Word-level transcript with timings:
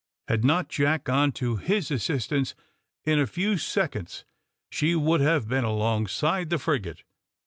Had 0.27 0.43
not 0.43 0.67
Jack 0.67 1.03
gone 1.03 1.31
to 1.33 1.57
his 1.57 1.91
assistance, 1.91 2.55
in 3.03 3.19
a 3.19 3.27
few 3.27 3.55
seconds 3.59 4.25
she 4.71 4.95
would 4.95 5.21
have 5.21 5.47
been 5.47 5.63
alongside 5.63 6.49
the 6.49 6.57
frigate. 6.57 7.03